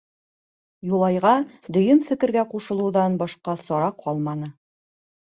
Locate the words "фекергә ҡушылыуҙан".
2.09-3.23